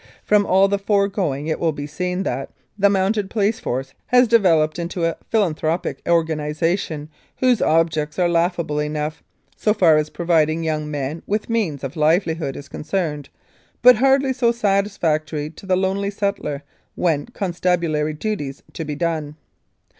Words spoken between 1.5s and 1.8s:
will